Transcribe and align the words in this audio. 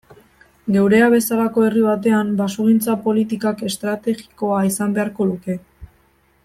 Geurea 0.75 1.09
bezalako 1.13 1.65
herri 1.67 1.83
batean 1.89 2.31
basogintza 2.39 2.97
politikak 3.05 3.61
estrategikoa 3.69 4.67
izan 4.73 4.97
beharko 4.99 5.29
luke. 5.35 5.63